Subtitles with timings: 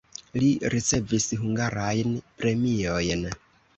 [0.43, 3.27] Li ricevis hungarajn premiojn.